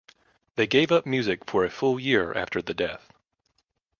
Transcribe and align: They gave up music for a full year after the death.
They 0.55 0.65
gave 0.65 0.91
up 0.91 1.05
music 1.05 1.45
for 1.47 1.63
a 1.63 1.69
full 1.69 1.99
year 1.99 2.33
after 2.33 2.59
the 2.59 2.73
death. 2.73 3.13